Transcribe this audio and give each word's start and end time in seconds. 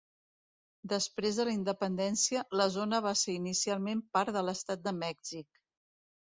Després 0.93 1.35
de 1.41 1.43
la 1.49 1.53
Independència, 1.57 2.41
la 2.61 2.67
zona 2.77 3.03
va 3.09 3.13
ser 3.25 3.37
inicialment 3.41 4.03
part 4.19 4.33
de 4.39 4.45
l'estat 4.49 4.83
de 4.89 4.97
Mèxic. 5.05 5.63